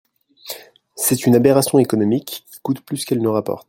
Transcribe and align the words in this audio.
C’est 0.95 1.27
une 1.27 1.35
aberration 1.35 1.77
économique, 1.77 2.43
qui 2.51 2.59
coûte 2.63 2.81
plus 2.81 3.05
qu’elle 3.05 3.21
ne 3.21 3.27
rapporte. 3.27 3.59